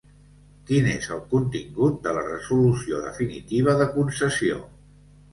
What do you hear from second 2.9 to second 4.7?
definitiva de concessió?